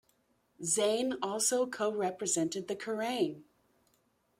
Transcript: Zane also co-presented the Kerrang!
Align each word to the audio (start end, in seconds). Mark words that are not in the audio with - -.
Zane 0.65 1.13
also 1.21 1.67
co-presented 1.67 2.67
the 2.67 2.75
Kerrang! 2.75 3.43